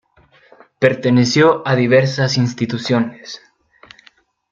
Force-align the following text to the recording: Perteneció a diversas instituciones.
Perteneció 0.79 1.61
a 1.63 1.75
diversas 1.75 2.35
instituciones. 2.37 3.39